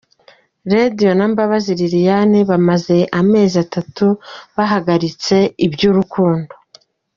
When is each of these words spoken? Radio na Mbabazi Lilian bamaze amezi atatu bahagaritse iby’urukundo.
Radio 0.73 1.09
na 1.19 1.25
Mbabazi 1.31 1.71
Lilian 1.79 2.31
bamaze 2.49 2.97
amezi 3.19 3.55
atatu 3.65 4.07
bahagaritse 4.55 5.35
iby’urukundo. 5.65 6.53